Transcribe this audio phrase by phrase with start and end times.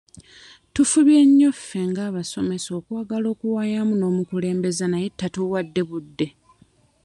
[0.73, 6.27] Tufubye nnyo ffe ng'abasomesa okwagala okuwayaamu n'omukulembeze naye tatuwadde budde.